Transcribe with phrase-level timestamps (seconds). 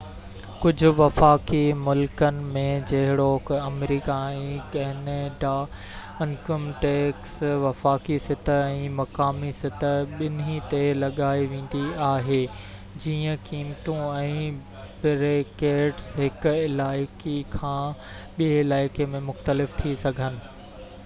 [0.61, 1.57] ڪجهه وفاقي
[1.87, 2.61] ملڪن ۾
[2.91, 5.51] جهڙوڪ آمريڪا ۽ ڪئناڊا
[6.25, 7.35] انڪم ٽيڪس
[7.65, 12.41] وفاقي سطح ۽ مقامي سطح ٻنهي تي لڳائي ويندي آهي
[13.05, 14.51] جيئن قيمتون ۽
[15.05, 18.11] بريڪيٽس هڪ علائقي کان
[18.41, 20.45] ٻئي علائي ۾ مختلف ٿي سگهن